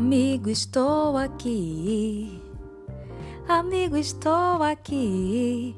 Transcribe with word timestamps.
Amigo, 0.00 0.48
estou 0.48 1.16
aqui. 1.16 2.40
Amigo, 3.48 3.96
estou 3.96 4.62
aqui. 4.62 5.74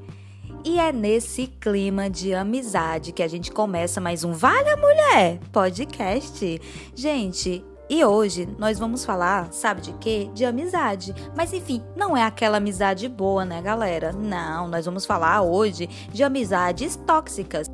E 0.62 0.78
é 0.78 0.92
nesse 0.92 1.46
clima 1.46 2.10
de 2.10 2.34
amizade 2.34 3.12
que 3.12 3.22
a 3.22 3.28
gente 3.28 3.50
começa 3.50 3.98
mais 3.98 4.22
um 4.22 4.32
Vale 4.32 4.68
a 4.68 4.76
Mulher 4.76 5.40
podcast. 5.50 6.60
Gente, 6.94 7.64
e 7.88 8.04
hoje 8.04 8.46
nós 8.58 8.78
vamos 8.78 9.06
falar, 9.06 9.50
sabe 9.54 9.80
de 9.80 9.92
quê? 9.94 10.28
De 10.34 10.44
amizade. 10.44 11.14
Mas 11.34 11.54
enfim, 11.54 11.82
não 11.96 12.14
é 12.14 12.22
aquela 12.22 12.58
amizade 12.58 13.08
boa, 13.08 13.46
né, 13.46 13.62
galera? 13.62 14.12
Não, 14.12 14.68
nós 14.68 14.84
vamos 14.84 15.06
falar 15.06 15.40
hoje 15.40 15.88
de 16.12 16.22
amizades 16.22 16.94
tóxicas. 17.06 17.70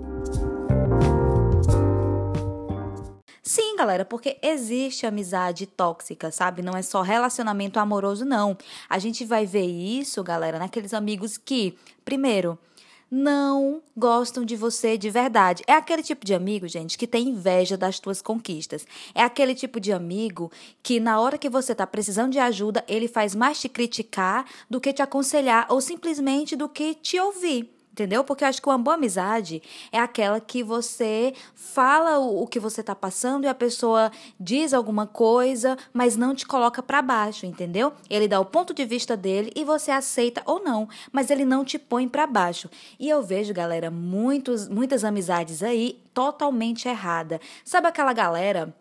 Galera, 3.87 4.05
porque 4.05 4.37
existe 4.43 5.07
amizade 5.07 5.65
tóxica, 5.65 6.33
sabe? 6.33 6.61
Não 6.61 6.77
é 6.77 6.83
só 6.83 7.03
relacionamento 7.03 7.79
amoroso, 7.79 8.25
não. 8.25 8.59
A 8.89 8.99
gente 8.99 9.25
vai 9.25 9.47
ver 9.47 9.65
isso, 9.65 10.25
galera, 10.25 10.59
naqueles 10.59 10.93
amigos 10.93 11.39
que, 11.39 11.79
primeiro, 12.05 12.59
não 13.09 13.81
gostam 13.97 14.45
de 14.45 14.57
você 14.57 14.99
de 14.99 15.09
verdade. 15.09 15.63
É 15.69 15.75
aquele 15.75 16.03
tipo 16.03 16.27
de 16.27 16.35
amigo, 16.35 16.67
gente, 16.67 16.99
que 16.99 17.07
tem 17.07 17.29
inveja 17.29 17.77
das 17.77 18.01
tuas 18.01 18.21
conquistas. 18.21 18.85
É 19.15 19.23
aquele 19.23 19.55
tipo 19.55 19.79
de 19.79 19.93
amigo 19.93 20.51
que 20.83 20.99
na 20.99 21.21
hora 21.21 21.39
que 21.39 21.49
você 21.49 21.73
tá 21.73 21.87
precisando 21.87 22.33
de 22.33 22.41
ajuda, 22.41 22.85
ele 22.89 23.07
faz 23.07 23.37
mais 23.37 23.61
te 23.61 23.69
criticar 23.69 24.45
do 24.69 24.81
que 24.81 24.93
te 24.93 25.01
aconselhar 25.01 25.65
ou 25.71 25.81
simplesmente 25.81 26.57
do 26.57 26.69
que 26.69 26.93
te 26.95 27.21
ouvir. 27.21 27.76
Entendeu? 27.97 28.23
Porque 28.23 28.45
eu 28.45 28.49
acho 28.49 28.61
que 28.61 28.69
uma 28.69 28.77
boa 28.77 28.95
amizade 28.95 29.63
é 29.91 29.99
aquela 29.99 30.39
que 30.39 30.63
você 30.63 31.33
fala 31.55 32.19
o, 32.19 32.43
o 32.43 32.47
que 32.47 32.61
você 32.61 32.83
tá 32.83 32.95
passando 32.95 33.45
e 33.45 33.49
a 33.49 33.55
pessoa 33.55 34.13
diz 34.39 34.75
alguma 34.75 35.07
coisa, 35.07 35.79
mas 35.95 36.15
não 36.15 36.35
te 36.35 36.45
coloca 36.45 36.83
para 36.83 37.01
baixo, 37.01 37.47
entendeu? 37.47 37.95
Ele 38.11 38.29
dá 38.29 38.39
o 38.39 38.45
ponto 38.45 38.75
de 38.75 38.85
vista 38.85 39.17
dele 39.17 39.51
e 39.57 39.65
você 39.65 39.91
aceita 39.91 40.43
ou 40.45 40.63
não, 40.63 40.87
mas 41.11 41.31
ele 41.31 41.47
não 41.47 41.65
te 41.65 41.79
põe 41.79 42.07
para 42.07 42.27
baixo. 42.27 42.69
E 43.01 43.09
eu 43.09 43.23
vejo, 43.23 43.55
galera, 43.55 43.91
muitos, 43.91 44.69
muitas 44.69 45.03
amizades 45.03 45.63
aí 45.63 45.99
totalmente 46.13 46.87
errada. 46.87 47.41
Sabe 47.65 47.89
aquela 47.89 48.13
galera 48.13 48.75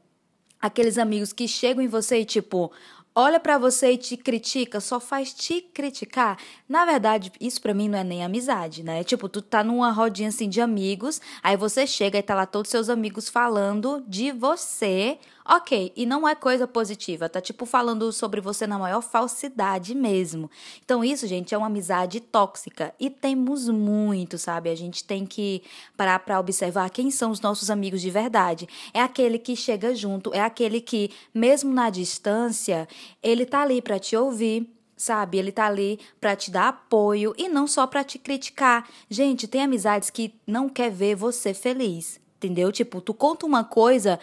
aqueles 0.65 0.97
amigos 0.97 1.31
que 1.31 1.47
chegam 1.47 1.83
em 1.83 1.87
você 1.87 2.21
e 2.21 2.25
tipo, 2.25 2.71
olha 3.15 3.39
para 3.39 3.57
você 3.57 3.93
e 3.93 3.97
te 3.97 4.17
critica, 4.17 4.81
só 4.81 4.99
faz 4.99 5.33
te 5.33 5.61
criticar, 5.61 6.37
na 6.67 6.83
verdade, 6.83 7.31
isso 7.39 7.61
para 7.61 7.73
mim 7.73 7.87
não 7.87 7.99
é 7.99 8.03
nem 8.03 8.23
amizade, 8.23 8.83
né? 8.83 9.03
Tipo, 9.03 9.29
tu 9.29 9.41
tá 9.41 9.63
numa 9.63 9.91
rodinha 9.91 10.29
assim 10.29 10.49
de 10.49 10.59
amigos, 10.59 11.21
aí 11.41 11.55
você 11.55 11.87
chega 11.87 12.19
e 12.19 12.23
tá 12.23 12.35
lá 12.35 12.45
todos 12.45 12.69
seus 12.71 12.89
amigos 12.89 13.29
falando 13.29 14.03
de 14.07 14.31
você. 14.31 15.17
OK, 15.47 15.93
e 15.95 16.07
não 16.07 16.27
é 16.27 16.33
coisa 16.33 16.65
positiva, 16.65 17.29
tá 17.29 17.39
tipo 17.39 17.67
falando 17.67 18.11
sobre 18.11 18.41
você 18.41 18.65
na 18.65 18.79
maior 18.79 19.01
falsidade 19.01 19.93
mesmo. 19.93 20.49
Então 20.83 21.03
isso, 21.03 21.27
gente, 21.27 21.53
é 21.53 21.57
uma 21.57 21.67
amizade 21.67 22.19
tóxica 22.19 22.91
e 22.99 23.11
temos 23.11 23.69
muito, 23.69 24.39
sabe? 24.39 24.71
A 24.71 24.75
gente 24.75 25.03
tem 25.03 25.23
que 25.23 25.61
parar 25.95 26.17
para 26.17 26.39
observar 26.39 26.89
quem 26.89 27.11
são 27.11 27.29
os 27.29 27.41
nossos 27.41 27.69
amigos 27.69 28.01
de 28.01 28.09
verdade. 28.09 28.67
É 28.91 28.99
aquele 28.99 29.37
que 29.37 29.55
chega 29.55 29.93
junto, 29.93 30.33
é 30.33 30.41
aquele 30.41 30.81
que 30.81 31.11
mesmo 31.31 31.71
na 31.71 31.91
distância, 31.91 32.87
ele 33.21 33.45
tá 33.45 33.61
ali 33.61 33.81
para 33.81 33.99
te 33.99 34.15
ouvir, 34.15 34.69
sabe? 34.95 35.37
Ele 35.37 35.51
tá 35.51 35.65
ali 35.65 35.99
para 36.19 36.35
te 36.35 36.51
dar 36.51 36.69
apoio 36.69 37.33
e 37.37 37.49
não 37.49 37.67
só 37.67 37.85
para 37.85 38.03
te 38.03 38.17
criticar. 38.17 38.87
Gente, 39.09 39.47
tem 39.47 39.63
amizades 39.63 40.09
que 40.09 40.33
não 40.45 40.69
quer 40.69 40.91
ver 40.91 41.15
você 41.15 41.53
feliz. 41.53 42.19
Entendeu? 42.37 42.71
Tipo, 42.71 43.01
tu 43.01 43.13
conta 43.13 43.45
uma 43.45 43.63
coisa, 43.63 44.19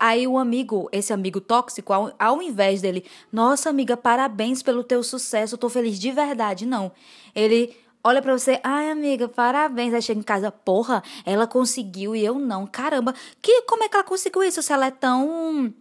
aí 0.00 0.26
o 0.26 0.36
amigo, 0.36 0.88
esse 0.92 1.12
amigo 1.12 1.40
tóxico, 1.40 1.92
ao, 1.92 2.12
ao 2.18 2.42
invés 2.42 2.82
dele, 2.82 3.04
nossa 3.32 3.70
amiga, 3.70 3.96
parabéns 3.96 4.62
pelo 4.62 4.82
teu 4.84 5.02
sucesso, 5.02 5.54
eu 5.54 5.58
tô 5.58 5.68
feliz 5.70 5.98
de 5.98 6.10
verdade. 6.10 6.66
Não. 6.66 6.92
Ele 7.34 7.74
olha 8.02 8.20
para 8.20 8.36
você, 8.36 8.60
ai 8.62 8.90
amiga, 8.90 9.28
parabéns. 9.28 9.94
Aí 9.94 10.02
chega 10.02 10.20
em 10.20 10.24
casa, 10.24 10.50
porra, 10.50 11.02
ela 11.24 11.46
conseguiu 11.46 12.14
e 12.14 12.24
eu 12.24 12.38
não. 12.38 12.66
Caramba, 12.66 13.14
que, 13.40 13.62
como 13.62 13.84
é 13.84 13.88
que 13.88 13.96
ela 13.96 14.04
conseguiu 14.04 14.42
isso 14.42 14.60
se 14.60 14.72
ela 14.72 14.86
é 14.86 14.90
tão 14.90 15.72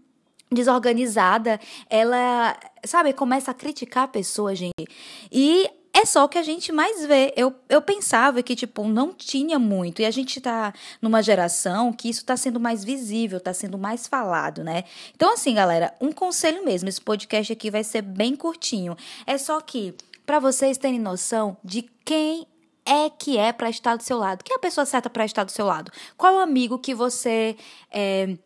desorganizada, 0.55 1.59
ela, 1.87 2.57
sabe, 2.83 3.13
começa 3.13 3.51
a 3.51 3.53
criticar 3.53 4.05
a 4.05 4.07
pessoa, 4.07 4.55
gente. 4.55 4.87
E 5.31 5.69
é 5.93 6.05
só 6.05 6.25
o 6.25 6.29
que 6.29 6.37
a 6.37 6.43
gente 6.43 6.73
mais 6.73 7.05
vê. 7.05 7.33
Eu, 7.37 7.55
eu 7.69 7.81
pensava 7.81 8.43
que, 8.43 8.53
tipo, 8.53 8.85
não 8.85 9.13
tinha 9.13 9.57
muito. 9.57 10.01
E 10.01 10.05
a 10.05 10.11
gente 10.11 10.41
tá 10.41 10.73
numa 11.01 11.23
geração 11.23 11.93
que 11.93 12.09
isso 12.09 12.25
tá 12.25 12.35
sendo 12.35 12.59
mais 12.59 12.83
visível, 12.83 13.39
tá 13.39 13.53
sendo 13.53 13.77
mais 13.77 14.05
falado, 14.05 14.61
né? 14.61 14.83
Então, 15.15 15.33
assim, 15.33 15.55
galera, 15.55 15.93
um 16.01 16.11
conselho 16.11 16.65
mesmo. 16.65 16.89
Esse 16.89 16.99
podcast 16.99 17.53
aqui 17.53 17.71
vai 17.71 17.83
ser 17.83 18.01
bem 18.01 18.35
curtinho. 18.35 18.97
É 19.25 19.37
só 19.37 19.61
que, 19.61 19.93
para 20.25 20.37
vocês 20.37 20.77
terem 20.77 20.99
noção 20.99 21.55
de 21.63 21.83
quem 22.03 22.45
é 22.85 23.09
que 23.09 23.37
é 23.37 23.53
para 23.53 23.69
estar 23.69 23.95
do 23.95 24.03
seu 24.03 24.17
lado. 24.17 24.43
Quem 24.43 24.53
é 24.53 24.57
a 24.57 24.61
pessoa 24.61 24.85
certa 24.85 25.09
para 25.09 25.23
estar 25.23 25.45
do 25.45 25.51
seu 25.51 25.65
lado? 25.65 25.91
Qual 26.17 26.35
o 26.35 26.39
amigo 26.39 26.77
que 26.77 26.93
você 26.93 27.55
é, 27.89 28.37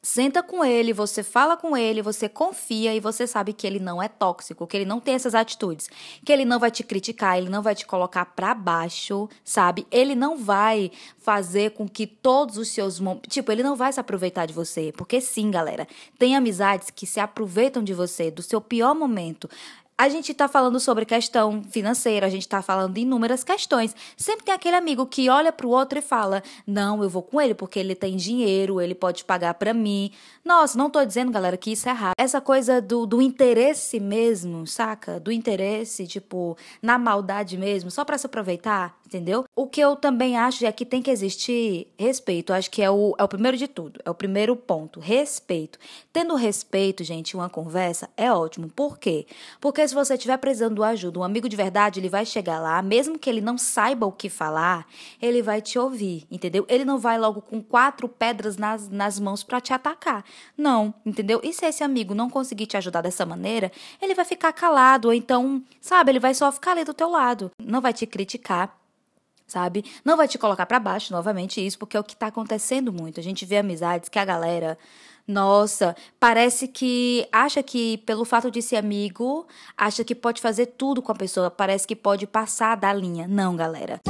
Senta 0.00 0.44
com 0.44 0.64
ele, 0.64 0.92
você 0.92 1.24
fala 1.24 1.56
com 1.56 1.76
ele, 1.76 2.00
você 2.00 2.28
confia 2.28 2.94
e 2.94 3.00
você 3.00 3.26
sabe 3.26 3.52
que 3.52 3.66
ele 3.66 3.80
não 3.80 4.00
é 4.00 4.06
tóxico, 4.06 4.66
que 4.66 4.76
ele 4.76 4.84
não 4.84 5.00
tem 5.00 5.14
essas 5.14 5.34
atitudes, 5.34 5.90
que 6.24 6.32
ele 6.32 6.44
não 6.44 6.60
vai 6.60 6.70
te 6.70 6.84
criticar, 6.84 7.36
ele 7.36 7.48
não 7.48 7.62
vai 7.62 7.74
te 7.74 7.84
colocar 7.84 8.24
para 8.26 8.54
baixo, 8.54 9.28
sabe? 9.44 9.86
Ele 9.90 10.14
não 10.14 10.38
vai 10.38 10.92
fazer 11.18 11.72
com 11.72 11.88
que 11.88 12.06
todos 12.06 12.58
os 12.58 12.68
seus, 12.68 13.00
tipo, 13.28 13.50
ele 13.50 13.64
não 13.64 13.74
vai 13.74 13.92
se 13.92 13.98
aproveitar 13.98 14.46
de 14.46 14.54
você, 14.54 14.92
porque 14.96 15.20
sim, 15.20 15.50
galera, 15.50 15.86
tem 16.16 16.36
amizades 16.36 16.90
que 16.90 17.04
se 17.06 17.18
aproveitam 17.18 17.82
de 17.82 17.92
você, 17.92 18.30
do 18.30 18.42
seu 18.42 18.60
pior 18.60 18.94
momento. 18.94 19.50
A 20.00 20.08
gente 20.08 20.30
está 20.30 20.46
falando 20.46 20.78
sobre 20.78 21.04
questão 21.04 21.60
financeira, 21.60 22.24
a 22.24 22.30
gente 22.30 22.42
está 22.42 22.62
falando 22.62 22.94
de 22.94 23.00
inúmeras 23.00 23.42
questões. 23.42 23.96
Sempre 24.16 24.44
tem 24.44 24.54
aquele 24.54 24.76
amigo 24.76 25.04
que 25.04 25.28
olha 25.28 25.50
para 25.50 25.66
o 25.66 25.70
outro 25.70 25.98
e 25.98 26.02
fala: 26.02 26.40
Não, 26.64 27.02
eu 27.02 27.10
vou 27.10 27.20
com 27.20 27.40
ele 27.40 27.52
porque 27.52 27.80
ele 27.80 27.96
tem 27.96 28.16
dinheiro, 28.16 28.80
ele 28.80 28.94
pode 28.94 29.24
pagar 29.24 29.54
para 29.54 29.74
mim. 29.74 30.12
Nossa, 30.44 30.78
não 30.78 30.86
estou 30.86 31.04
dizendo, 31.04 31.32
galera, 31.32 31.56
que 31.56 31.72
isso 31.72 31.88
é 31.88 31.90
errado. 31.90 32.14
Essa 32.16 32.40
coisa 32.40 32.80
do, 32.80 33.06
do 33.06 33.20
interesse 33.20 33.98
mesmo, 33.98 34.68
saca? 34.68 35.18
Do 35.18 35.32
interesse, 35.32 36.06
tipo, 36.06 36.56
na 36.80 36.96
maldade 36.96 37.58
mesmo, 37.58 37.90
só 37.90 38.04
para 38.04 38.16
se 38.16 38.26
aproveitar, 38.26 38.96
entendeu? 39.08 39.46
O 39.56 39.66
que 39.66 39.80
eu 39.80 39.96
também 39.96 40.36
acho 40.36 40.66
é 40.66 40.70
que 40.70 40.84
tem 40.84 41.00
que 41.00 41.10
existir 41.10 41.88
respeito. 41.98 42.52
acho 42.52 42.70
que 42.70 42.82
é 42.82 42.90
o, 42.90 43.14
é 43.18 43.24
o 43.24 43.28
primeiro 43.28 43.56
de 43.56 43.66
tudo, 43.66 43.98
é 44.04 44.10
o 44.10 44.14
primeiro 44.14 44.54
ponto. 44.54 45.00
Respeito. 45.00 45.78
Tendo 46.12 46.34
respeito, 46.34 47.02
gente, 47.02 47.34
uma 47.34 47.48
conversa 47.48 48.10
é 48.16 48.30
ótimo. 48.30 48.68
Por 48.68 48.98
quê? 48.98 49.26
Porque 49.60 49.86
se 49.88 49.94
você 49.94 50.14
estiver 50.14 50.36
precisando 50.36 50.74
de 50.74 50.82
ajuda, 50.82 51.20
um 51.20 51.24
amigo 51.24 51.48
de 51.48 51.56
verdade, 51.56 51.98
ele 51.98 52.10
vai 52.10 52.26
chegar 52.26 52.60
lá, 52.60 52.82
mesmo 52.82 53.18
que 53.18 53.30
ele 53.30 53.40
não 53.40 53.56
saiba 53.56 54.04
o 54.06 54.12
que 54.12 54.28
falar, 54.28 54.86
ele 55.20 55.40
vai 55.40 55.62
te 55.62 55.78
ouvir, 55.78 56.26
entendeu? 56.30 56.66
Ele 56.68 56.84
não 56.84 56.98
vai 56.98 57.18
logo 57.18 57.40
com 57.40 57.62
quatro 57.62 58.08
pedras 58.08 58.58
nas, 58.58 58.88
nas 58.88 59.18
mãos 59.18 59.42
para 59.42 59.60
te 59.60 59.72
atacar. 59.72 60.22
Não, 60.56 60.92
entendeu? 61.04 61.40
E 61.42 61.52
se 61.54 61.64
esse 61.64 61.82
amigo 61.82 62.14
não 62.14 62.28
conseguir 62.28 62.66
te 62.66 62.76
ajudar 62.76 63.00
dessa 63.00 63.24
maneira, 63.24 63.72
ele 64.02 64.14
vai 64.14 64.26
ficar 64.26 64.52
calado, 64.52 65.08
ou 65.08 65.14
então, 65.14 65.62
sabe, 65.80 66.12
ele 66.12 66.20
vai 66.20 66.34
só 66.34 66.52
ficar 66.52 66.72
ali 66.72 66.84
do 66.84 66.92
teu 66.92 67.08
lado, 67.08 67.50
não 67.58 67.80
vai 67.80 67.94
te 67.94 68.06
criticar 68.06 68.78
sabe? 69.48 69.84
Não 70.04 70.16
vai 70.16 70.28
te 70.28 70.38
colocar 70.38 70.66
para 70.66 70.78
baixo 70.78 71.12
novamente 71.12 71.64
isso, 71.64 71.78
porque 71.78 71.96
é 71.96 72.00
o 72.00 72.04
que 72.04 72.14
tá 72.14 72.28
acontecendo 72.28 72.92
muito. 72.92 73.18
A 73.18 73.22
gente 73.22 73.44
vê 73.44 73.56
amizades 73.56 74.08
que 74.08 74.18
a 74.18 74.24
galera 74.24 74.78
nossa, 75.28 75.94
parece 76.18 76.66
que 76.66 77.28
acha 77.30 77.62
que 77.62 77.98
pelo 77.98 78.24
fato 78.24 78.50
de 78.50 78.62
ser 78.62 78.76
amigo, 78.76 79.46
acha 79.76 80.02
que 80.02 80.14
pode 80.14 80.40
fazer 80.40 80.66
tudo 80.66 81.02
com 81.02 81.12
a 81.12 81.14
pessoa, 81.14 81.50
parece 81.50 81.86
que 81.86 81.94
pode 81.94 82.26
passar 82.26 82.76
da 82.76 82.90
linha. 82.94 83.28
Não, 83.28 83.54
galera. 83.54 84.00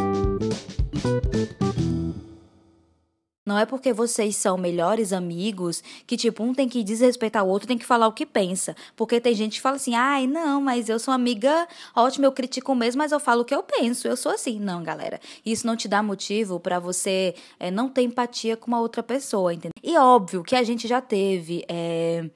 Não 3.49 3.59
é 3.59 3.65
porque 3.65 3.95
vocês 3.95 4.37
são 4.37 4.59
melhores 4.59 5.11
amigos 5.11 5.83
que, 6.07 6.19
tipo, 6.19 6.45
um 6.45 6.53
tem 6.53 6.69
que 6.69 6.85
desrespeitar 6.85 7.43
o 7.43 7.49
outro, 7.49 7.67
tem 7.67 7.79
que 7.79 7.87
falar 7.87 8.07
o 8.07 8.13
que 8.13 8.27
pensa. 8.27 8.77
Porque 8.95 9.19
tem 9.23 9.35
gente 9.35 9.55
que 9.55 9.63
fala 9.63 9.77
assim, 9.77 9.95
ai, 9.95 10.27
não, 10.27 10.61
mas 10.61 10.91
eu 10.91 10.99
sou 10.99 11.15
amiga 11.15 11.67
ótima, 11.97 12.27
eu 12.27 12.33
critico 12.33 12.75
mesmo, 12.75 12.99
mas 12.99 13.11
eu 13.11 13.19
falo 13.19 13.41
o 13.41 13.45
que 13.47 13.55
eu 13.55 13.63
penso. 13.63 14.07
Eu 14.07 14.19
sou 14.19 14.33
assim. 14.33 14.61
Não, 14.61 14.83
galera. 14.83 15.19
Isso 15.47 15.67
não 15.67 15.77
te 15.77 15.89
dá 15.89 16.03
motivo 16.03 16.61
para 16.61 16.79
você 16.79 17.35
é, 17.59 17.71
não 17.71 17.89
ter 17.89 18.03
empatia 18.03 18.55
com 18.55 18.67
uma 18.67 18.81
outra 18.81 19.03
pessoa, 19.03 19.55
entendeu? 19.55 19.73
E 19.83 19.97
óbvio 19.97 20.45
que 20.45 20.55
a 20.55 20.63
gente 20.63 20.87
já 20.87 21.01
teve. 21.01 21.65
É, 21.71 22.29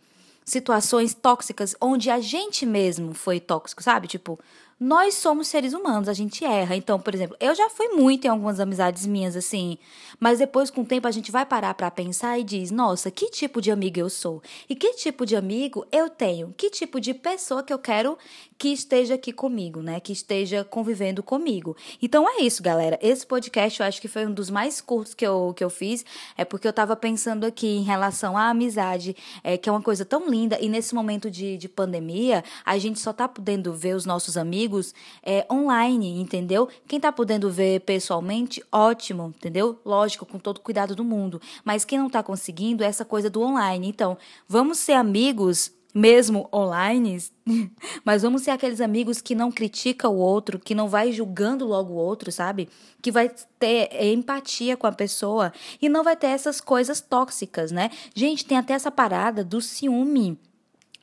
situações 0.44 1.14
tóxicas 1.14 1.76
onde 1.80 2.10
a 2.10 2.18
gente 2.20 2.66
mesmo 2.66 3.14
foi 3.14 3.38
tóxico, 3.38 3.82
sabe? 3.82 4.08
Tipo, 4.08 4.38
nós 4.82 5.14
somos 5.14 5.46
seres 5.46 5.74
humanos, 5.74 6.08
a 6.08 6.12
gente 6.12 6.44
erra. 6.44 6.74
Então, 6.74 6.98
por 6.98 7.14
exemplo, 7.14 7.36
eu 7.38 7.54
já 7.54 7.70
fui 7.70 7.90
muito 7.90 8.24
em 8.24 8.28
algumas 8.28 8.58
amizades 8.58 9.06
minhas 9.06 9.36
assim, 9.36 9.78
mas 10.18 10.40
depois 10.40 10.70
com 10.70 10.80
o 10.80 10.84
tempo 10.84 11.06
a 11.06 11.10
gente 11.12 11.30
vai 11.30 11.46
parar 11.46 11.72
para 11.74 11.88
pensar 11.88 12.36
e 12.36 12.42
diz: 12.42 12.72
"Nossa, 12.72 13.08
que 13.08 13.30
tipo 13.30 13.62
de 13.62 13.70
amiga 13.70 14.00
eu 14.00 14.10
sou? 14.10 14.42
E 14.68 14.74
que 14.74 14.94
tipo 14.94 15.24
de 15.24 15.36
amigo 15.36 15.86
eu 15.92 16.10
tenho? 16.10 16.52
Que 16.56 16.68
tipo 16.68 16.98
de 16.98 17.14
pessoa 17.14 17.62
que 17.62 17.72
eu 17.72 17.78
quero 17.78 18.18
que 18.58 18.72
esteja 18.72 19.14
aqui 19.14 19.32
comigo, 19.32 19.80
né? 19.82 20.00
Que 20.00 20.12
esteja 20.12 20.64
convivendo 20.64 21.22
comigo". 21.22 21.76
Então 22.02 22.28
é 22.28 22.42
isso, 22.42 22.60
galera. 22.60 22.98
Esse 23.00 23.24
podcast 23.24 23.78
eu 23.78 23.86
acho 23.86 24.00
que 24.00 24.08
foi 24.08 24.26
um 24.26 24.34
dos 24.34 24.50
mais 24.50 24.80
curtos 24.80 25.14
que 25.14 25.24
eu 25.24 25.54
que 25.56 25.62
eu 25.62 25.70
fiz, 25.70 26.04
é 26.36 26.44
porque 26.44 26.66
eu 26.66 26.72
tava 26.72 26.96
pensando 26.96 27.44
aqui 27.44 27.68
em 27.68 27.84
relação 27.84 28.36
à 28.36 28.48
amizade, 28.48 29.14
é 29.44 29.56
que 29.56 29.68
é 29.68 29.72
uma 29.72 29.82
coisa 29.82 30.04
tão 30.04 30.28
linda 30.28 30.58
e 30.60 30.68
nesse 30.68 30.92
momento 30.92 31.30
de, 31.30 31.56
de 31.56 31.68
pandemia, 31.68 32.42
a 32.64 32.76
gente 32.78 32.98
só 32.98 33.12
tá 33.12 33.28
podendo 33.28 33.72
ver 33.72 33.94
os 33.94 34.04
nossos 34.04 34.36
amigos 34.36 34.71
amigos 34.72 34.94
é, 35.22 35.46
online, 35.52 36.20
entendeu? 36.20 36.68
Quem 36.88 36.98
tá 36.98 37.12
podendo 37.12 37.50
ver 37.50 37.80
pessoalmente, 37.80 38.64
ótimo, 38.72 39.34
entendeu? 39.36 39.78
Lógico, 39.84 40.24
com 40.24 40.38
todo 40.38 40.56
o 40.56 40.60
cuidado 40.60 40.96
do 40.96 41.04
mundo. 41.04 41.40
Mas 41.64 41.84
quem 41.84 41.98
não 41.98 42.08
tá 42.08 42.22
conseguindo, 42.22 42.82
é 42.82 42.86
essa 42.86 43.04
coisa 43.04 43.28
do 43.28 43.42
online. 43.42 43.88
Então, 43.88 44.16
vamos 44.48 44.78
ser 44.78 44.94
amigos 44.94 45.70
mesmo 45.94 46.48
online, 46.50 47.18
mas 48.02 48.22
vamos 48.22 48.40
ser 48.40 48.50
aqueles 48.50 48.80
amigos 48.80 49.20
que 49.20 49.34
não 49.34 49.52
critica 49.52 50.08
o 50.08 50.16
outro, 50.16 50.58
que 50.58 50.74
não 50.74 50.88
vai 50.88 51.12
julgando 51.12 51.66
logo 51.66 51.92
o 51.92 51.96
outro, 51.96 52.32
sabe? 52.32 52.66
Que 53.02 53.12
vai 53.12 53.30
ter 53.58 53.90
empatia 54.06 54.74
com 54.74 54.86
a 54.86 54.92
pessoa 54.92 55.52
e 55.82 55.90
não 55.90 56.02
vai 56.02 56.16
ter 56.16 56.28
essas 56.28 56.62
coisas 56.62 57.02
tóxicas, 57.02 57.70
né? 57.70 57.90
Gente, 58.14 58.46
tem 58.46 58.56
até 58.56 58.72
essa 58.72 58.90
parada 58.90 59.44
do 59.44 59.60
ciúme. 59.60 60.38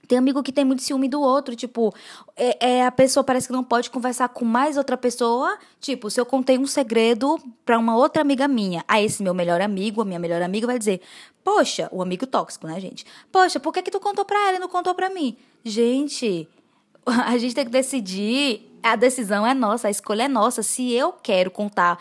Tem 0.09 0.17
amigo 0.17 0.41
que 0.41 0.51
tem 0.51 0.65
muito 0.65 0.81
ciúme 0.81 1.07
do 1.07 1.21
outro, 1.21 1.55
tipo, 1.55 1.93
é, 2.35 2.67
é, 2.67 2.83
a 2.83 2.89
pessoa 2.89 3.23
parece 3.23 3.45
que 3.45 3.53
não 3.53 3.63
pode 3.63 3.91
conversar 3.91 4.27
com 4.29 4.43
mais 4.43 4.75
outra 4.75 4.97
pessoa. 4.97 5.55
Tipo, 5.79 6.09
se 6.09 6.19
eu 6.19 6.25
contei 6.25 6.57
um 6.57 6.65
segredo 6.65 7.39
para 7.63 7.77
uma 7.77 7.95
outra 7.95 8.23
amiga 8.23 8.47
minha, 8.47 8.83
a 8.87 8.99
esse 8.99 9.21
meu 9.21 9.35
melhor 9.35 9.61
amigo, 9.61 10.01
a 10.01 10.05
minha 10.05 10.17
melhor 10.17 10.41
amiga 10.41 10.65
vai 10.65 10.79
dizer: 10.79 10.99
"Poxa, 11.43 11.87
o 11.91 12.01
amigo 12.01 12.25
tóxico, 12.25 12.65
né, 12.65 12.79
gente? 12.79 13.05
Poxa, 13.31 13.59
por 13.59 13.71
que 13.71 13.83
que 13.83 13.91
tu 13.91 13.99
contou 13.99 14.25
para 14.25 14.47
ela 14.47 14.57
e 14.57 14.59
não 14.59 14.67
contou 14.67 14.95
para 14.95 15.11
mim?" 15.11 15.37
Gente, 15.63 16.49
a 17.05 17.37
gente 17.37 17.53
tem 17.53 17.65
que 17.65 17.71
decidir, 17.71 18.67
a 18.81 18.95
decisão 18.95 19.45
é 19.45 19.53
nossa, 19.53 19.89
a 19.89 19.91
escolha 19.91 20.23
é 20.23 20.27
nossa. 20.27 20.63
Se 20.63 20.91
eu 20.91 21.13
quero 21.13 21.51
contar 21.51 21.99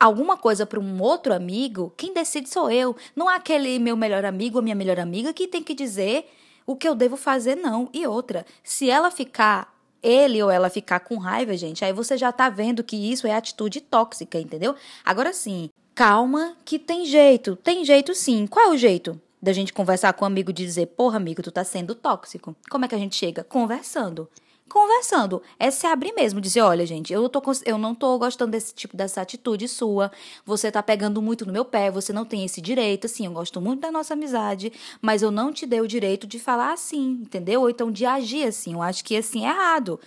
alguma 0.00 0.36
coisa 0.36 0.66
para 0.66 0.80
um 0.80 1.00
outro 1.00 1.32
amigo, 1.32 1.92
quem 1.96 2.12
decide 2.12 2.48
sou 2.48 2.68
eu. 2.68 2.96
Não 3.14 3.30
é 3.30 3.36
aquele 3.36 3.78
meu 3.78 3.96
melhor 3.96 4.24
amigo 4.24 4.56
ou 4.56 4.62
minha 4.62 4.74
melhor 4.74 4.98
amiga 4.98 5.32
que 5.32 5.46
tem 5.46 5.62
que 5.62 5.72
dizer 5.72 6.28
o 6.66 6.76
que 6.76 6.88
eu 6.88 6.94
devo 6.94 7.16
fazer, 7.16 7.54
não. 7.56 7.88
E 7.92 8.06
outra, 8.06 8.44
se 8.62 8.88
ela 8.90 9.10
ficar 9.10 9.74
ele 10.02 10.42
ou 10.42 10.50
ela 10.50 10.68
ficar 10.68 11.00
com 11.00 11.16
raiva, 11.16 11.56
gente, 11.56 11.84
aí 11.84 11.92
você 11.92 12.16
já 12.16 12.30
tá 12.30 12.48
vendo 12.48 12.84
que 12.84 12.96
isso 12.96 13.26
é 13.26 13.34
atitude 13.34 13.80
tóxica, 13.80 14.38
entendeu? 14.38 14.74
Agora 15.04 15.32
sim, 15.32 15.70
calma 15.94 16.56
que 16.64 16.78
tem 16.78 17.06
jeito. 17.06 17.56
Tem 17.56 17.84
jeito 17.84 18.14
sim. 18.14 18.46
Qual 18.46 18.66
é 18.66 18.70
o 18.70 18.76
jeito? 18.76 19.20
Da 19.40 19.52
gente 19.52 19.72
conversar 19.72 20.12
com 20.12 20.24
um 20.24 20.26
amigo 20.26 20.50
e 20.50 20.54
dizer, 20.54 20.86
porra, 20.86 21.16
amigo, 21.16 21.42
tu 21.42 21.52
tá 21.52 21.64
sendo 21.64 21.94
tóxico. 21.94 22.56
Como 22.70 22.84
é 22.84 22.88
que 22.88 22.94
a 22.94 22.98
gente 22.98 23.16
chega? 23.16 23.44
Conversando 23.44 24.28
conversando. 24.74 25.40
É 25.56 25.70
se 25.70 25.86
abrir 25.86 26.12
mesmo, 26.14 26.40
dizer, 26.40 26.60
olha, 26.60 26.84
gente, 26.84 27.12
eu, 27.12 27.28
tô, 27.28 27.40
eu 27.64 27.78
não 27.78 27.94
tô 27.94 28.18
gostando 28.18 28.50
desse 28.50 28.74
tipo, 28.74 28.96
dessa 28.96 29.20
atitude 29.20 29.68
sua, 29.68 30.10
você 30.44 30.68
tá 30.68 30.82
pegando 30.82 31.22
muito 31.22 31.46
no 31.46 31.52
meu 31.52 31.64
pé, 31.64 31.92
você 31.92 32.12
não 32.12 32.24
tem 32.24 32.44
esse 32.44 32.60
direito, 32.60 33.06
assim, 33.06 33.24
eu 33.24 33.30
gosto 33.30 33.60
muito 33.60 33.82
da 33.82 33.92
nossa 33.92 34.14
amizade, 34.14 34.72
mas 35.00 35.22
eu 35.22 35.30
não 35.30 35.52
te 35.52 35.64
dei 35.64 35.80
o 35.80 35.86
direito 35.86 36.26
de 36.26 36.40
falar 36.40 36.72
assim, 36.72 37.20
entendeu? 37.22 37.60
Ou 37.60 37.70
então 37.70 37.92
de 37.92 38.04
agir 38.04 38.48
assim, 38.48 38.72
eu 38.72 38.82
acho 38.82 39.04
que 39.04 39.16
assim 39.16 39.46
é 39.46 39.50
errado. 39.50 40.00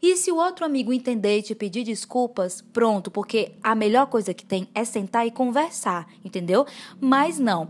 E 0.00 0.16
se 0.16 0.32
o 0.32 0.36
outro 0.36 0.64
amigo 0.64 0.90
entender 0.90 1.38
e 1.38 1.42
te 1.42 1.54
pedir 1.54 1.84
desculpas, 1.84 2.62
pronto, 2.72 3.10
porque 3.10 3.52
a 3.62 3.74
melhor 3.74 4.06
coisa 4.06 4.32
que 4.32 4.44
tem 4.44 4.66
é 4.74 4.86
sentar 4.86 5.26
e 5.26 5.30
conversar, 5.30 6.08
entendeu? 6.24 6.66
Mas 6.98 7.38
não, 7.38 7.68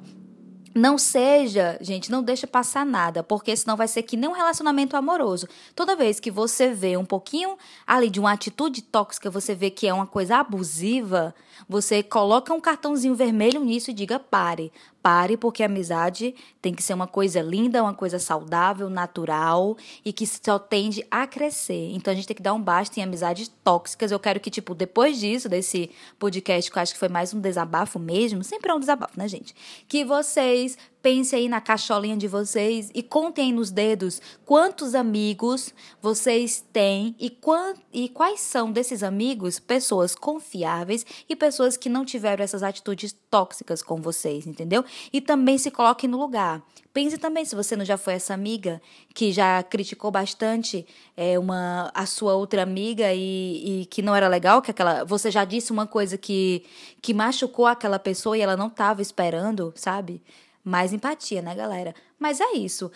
não 0.74 0.98
seja, 0.98 1.78
gente, 1.80 2.10
não 2.10 2.22
deixa 2.22 2.46
passar 2.46 2.84
nada, 2.84 3.22
porque 3.22 3.56
senão 3.56 3.76
vai 3.76 3.86
ser 3.86 4.02
que 4.02 4.16
nem 4.16 4.28
um 4.28 4.32
relacionamento 4.32 4.96
amoroso. 4.96 5.48
Toda 5.74 5.94
vez 5.94 6.18
que 6.18 6.30
você 6.30 6.74
vê 6.74 6.96
um 6.96 7.04
pouquinho 7.04 7.56
ali 7.86 8.10
de 8.10 8.18
uma 8.18 8.32
atitude 8.32 8.82
tóxica, 8.82 9.30
você 9.30 9.54
vê 9.54 9.70
que 9.70 9.86
é 9.86 9.94
uma 9.94 10.06
coisa 10.06 10.38
abusiva, 10.38 11.32
você 11.68 12.02
coloca 12.02 12.52
um 12.52 12.60
cartãozinho 12.60 13.14
vermelho 13.14 13.64
nisso 13.64 13.90
e 13.90 13.94
diga 13.94 14.18
pare. 14.18 14.72
Pare, 15.02 15.36
porque 15.36 15.62
a 15.62 15.66
amizade 15.66 16.34
tem 16.62 16.74
que 16.74 16.82
ser 16.82 16.94
uma 16.94 17.06
coisa 17.06 17.42
linda, 17.42 17.82
uma 17.82 17.92
coisa 17.92 18.18
saudável, 18.18 18.88
natural 18.88 19.76
e 20.02 20.12
que 20.12 20.26
só 20.26 20.58
tende 20.58 21.06
a 21.10 21.26
crescer. 21.26 21.90
Então 21.92 22.10
a 22.10 22.14
gente 22.14 22.26
tem 22.26 22.36
que 22.36 22.42
dar 22.42 22.54
um 22.54 22.62
basta 22.62 22.98
em 22.98 23.02
amizades 23.02 23.50
tóxicas. 23.62 24.10
Eu 24.10 24.18
quero 24.18 24.40
que, 24.40 24.50
tipo, 24.50 24.74
depois 24.74 25.18
disso, 25.18 25.48
desse 25.48 25.90
podcast, 26.18 26.70
que 26.70 26.78
eu 26.78 26.82
acho 26.82 26.92
que 26.94 26.98
foi 26.98 27.10
mais 27.10 27.34
um 27.34 27.40
desabafo 27.40 27.98
mesmo, 27.98 28.42
sempre 28.42 28.70
é 28.70 28.74
um 28.74 28.80
desabafo, 28.80 29.18
né, 29.18 29.28
gente? 29.28 29.54
Que 29.86 30.04
vocês 30.04 30.78
Pense 31.04 31.36
aí 31.36 31.50
na 31.50 31.60
cacholinha 31.60 32.16
de 32.16 32.26
vocês 32.26 32.90
e 32.94 33.02
contem 33.02 33.52
nos 33.52 33.70
dedos 33.70 34.22
quantos 34.42 34.94
amigos 34.94 35.74
vocês 36.00 36.64
têm 36.72 37.14
e, 37.20 37.28
quant, 37.28 37.76
e 37.92 38.08
quais 38.08 38.40
são 38.40 38.72
desses 38.72 39.02
amigos 39.02 39.58
pessoas 39.58 40.14
confiáveis 40.14 41.04
e 41.28 41.36
pessoas 41.36 41.76
que 41.76 41.90
não 41.90 42.06
tiveram 42.06 42.42
essas 42.42 42.62
atitudes 42.62 43.14
tóxicas 43.30 43.82
com 43.82 44.00
vocês, 44.00 44.46
entendeu? 44.46 44.82
E 45.12 45.20
também 45.20 45.58
se 45.58 45.70
coloque 45.70 46.08
no 46.08 46.18
lugar. 46.18 46.62
Pense 46.90 47.18
também 47.18 47.44
se 47.44 47.54
você 47.54 47.76
não 47.76 47.84
já 47.84 47.98
foi 47.98 48.14
essa 48.14 48.32
amiga 48.32 48.80
que 49.14 49.30
já 49.30 49.62
criticou 49.62 50.10
bastante 50.10 50.86
é, 51.14 51.38
uma 51.38 51.90
a 51.92 52.06
sua 52.06 52.34
outra 52.34 52.62
amiga 52.62 53.12
e, 53.12 53.82
e, 53.82 53.86
que 53.86 54.00
não 54.00 54.16
era 54.16 54.26
legal, 54.26 54.62
que 54.62 54.70
aquela 54.70 55.04
você 55.04 55.30
já 55.30 55.44
disse 55.44 55.70
uma 55.70 55.86
coisa 55.86 56.16
que 56.16 56.64
que 57.02 57.12
machucou 57.12 57.66
aquela 57.66 57.98
pessoa 57.98 58.38
e 58.38 58.40
ela 58.40 58.56
não 58.56 58.68
estava 58.68 59.02
esperando, 59.02 59.70
sabe? 59.76 60.22
Mais 60.64 60.92
empatia, 60.92 61.42
né, 61.42 61.54
galera? 61.54 61.94
Mas 62.18 62.40
é 62.40 62.52
isso. 62.52 62.90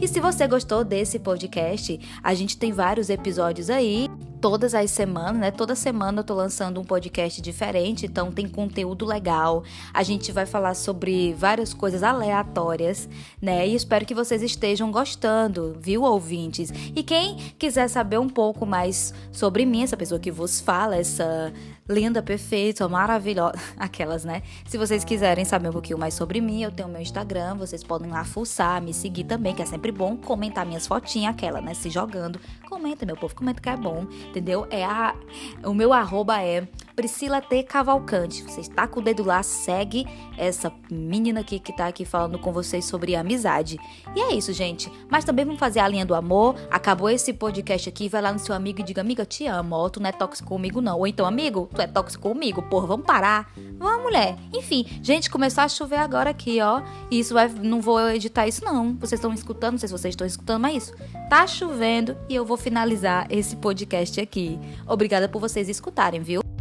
E 0.00 0.08
se 0.08 0.20
você 0.20 0.48
gostou 0.48 0.84
desse 0.84 1.18
podcast, 1.18 1.98
a 2.22 2.34
gente 2.34 2.56
tem 2.56 2.72
vários 2.72 3.08
episódios 3.08 3.70
aí 3.70 4.08
todas 4.42 4.74
as 4.74 4.90
semanas, 4.90 5.40
né? 5.40 5.50
Toda 5.52 5.76
semana 5.76 6.18
eu 6.18 6.24
tô 6.24 6.34
lançando 6.34 6.80
um 6.80 6.84
podcast 6.84 7.40
diferente, 7.40 8.06
então 8.06 8.32
tem 8.32 8.48
conteúdo 8.48 9.06
legal. 9.06 9.62
A 9.94 10.02
gente 10.02 10.32
vai 10.32 10.44
falar 10.44 10.74
sobre 10.74 11.32
várias 11.34 11.72
coisas 11.72 12.02
aleatórias, 12.02 13.08
né? 13.40 13.68
E 13.68 13.76
espero 13.76 14.04
que 14.04 14.12
vocês 14.12 14.42
estejam 14.42 14.90
gostando, 14.90 15.76
viu, 15.80 16.02
ouvintes? 16.02 16.72
E 16.94 17.04
quem 17.04 17.36
quiser 17.56 17.86
saber 17.86 18.18
um 18.18 18.28
pouco 18.28 18.66
mais 18.66 19.14
sobre 19.30 19.64
mim, 19.64 19.84
essa 19.84 19.96
pessoa 19.96 20.18
que 20.18 20.32
vos 20.32 20.60
fala, 20.60 20.96
essa 20.96 21.52
linda, 21.88 22.22
perfeita, 22.22 22.88
maravilhosa. 22.88 23.54
Aquelas, 23.76 24.24
né? 24.24 24.42
Se 24.66 24.78
vocês 24.78 25.04
quiserem 25.04 25.44
saber 25.44 25.68
um 25.68 25.72
pouquinho 25.72 25.98
mais 25.98 26.14
sobre 26.14 26.40
mim, 26.40 26.62
eu 26.62 26.70
tenho 26.70 26.88
meu 26.88 27.00
Instagram, 27.00 27.56
vocês 27.56 27.84
podem 27.84 28.10
lá 28.10 28.24
fuçar, 28.24 28.80
me 28.80 28.92
seguir 28.92 29.24
também, 29.24 29.54
que 29.54 29.62
é 29.62 29.66
sempre 29.66 29.92
bom 29.92 30.16
comentar 30.16 30.66
minhas 30.66 30.86
fotinhas, 30.86 31.32
aquela, 31.32 31.60
né? 31.60 31.74
Se 31.74 31.90
jogando. 31.90 32.40
Comenta, 32.68 33.04
meu 33.04 33.16
povo, 33.16 33.34
comenta 33.34 33.60
que 33.60 33.68
é 33.68 33.76
bom, 33.76 34.06
entendeu? 34.32 34.66
É 34.70 34.82
a, 34.82 35.14
o 35.62 35.74
meu 35.74 35.92
arroba 35.92 36.42
é 36.42 36.66
Priscila 37.02 37.40
T. 37.40 37.64
Cavalcante. 37.64 38.44
Você 38.44 38.60
está 38.60 38.86
com 38.86 39.00
o 39.00 39.02
dedo 39.02 39.24
lá, 39.24 39.42
segue 39.42 40.06
essa 40.38 40.72
menina 40.88 41.40
aqui 41.40 41.58
que 41.58 41.76
tá 41.76 41.88
aqui 41.88 42.04
falando 42.04 42.38
com 42.38 42.52
vocês 42.52 42.84
sobre 42.84 43.16
amizade. 43.16 43.76
E 44.14 44.20
é 44.20 44.32
isso, 44.34 44.52
gente. 44.52 44.88
Mas 45.10 45.24
também 45.24 45.44
vamos 45.44 45.58
fazer 45.58 45.80
a 45.80 45.88
linha 45.88 46.06
do 46.06 46.14
amor. 46.14 46.54
Acabou 46.70 47.10
esse 47.10 47.32
podcast 47.32 47.88
aqui, 47.88 48.08
vai 48.08 48.22
lá 48.22 48.32
no 48.32 48.38
seu 48.38 48.54
amigo 48.54 48.78
e 48.78 48.84
diga, 48.84 49.00
amiga, 49.00 49.26
te 49.26 49.46
amo, 49.46 49.74
ó, 49.74 49.88
tu 49.88 49.98
não 49.98 50.08
é 50.08 50.12
tóxico 50.12 50.48
comigo 50.48 50.80
não. 50.80 50.96
Ou 50.96 51.06
então, 51.08 51.26
amigo, 51.26 51.68
tu 51.74 51.82
é 51.82 51.88
tóxico 51.88 52.28
comigo, 52.28 52.62
porra, 52.62 52.86
vamos 52.86 53.04
parar. 53.04 53.50
Vamos, 53.78 54.04
mulher. 54.04 54.36
Enfim, 54.54 54.86
gente, 55.02 55.28
começou 55.28 55.64
a 55.64 55.68
chover 55.68 55.96
agora 55.96 56.30
aqui, 56.30 56.60
ó. 56.60 56.82
E 57.10 57.18
isso 57.18 57.34
vai, 57.34 57.48
não 57.48 57.80
vou 57.80 58.10
editar 58.10 58.46
isso 58.46 58.64
não. 58.64 58.94
Vocês 58.94 59.18
estão 59.18 59.34
escutando, 59.34 59.72
não 59.72 59.78
sei 59.80 59.88
se 59.88 59.92
vocês 59.92 60.12
estão 60.12 60.24
escutando, 60.24 60.62
mas 60.62 60.76
isso. 60.84 60.94
Tá 61.28 61.48
chovendo 61.48 62.16
e 62.28 62.34
eu 62.36 62.44
vou 62.44 62.56
finalizar 62.56 63.26
esse 63.28 63.56
podcast 63.56 64.20
aqui. 64.20 64.56
Obrigada 64.86 65.28
por 65.28 65.40
vocês 65.40 65.68
escutarem, 65.68 66.20
viu? 66.20 66.51